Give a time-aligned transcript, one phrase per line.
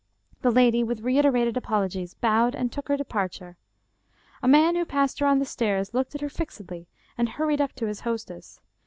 [0.41, 3.55] The lady, with reiterated apologies, bowed and took her departure.
[4.41, 6.87] A man who passed her on the stairs looked at her fixedly
[7.19, 8.59] and hurried up to his hostess.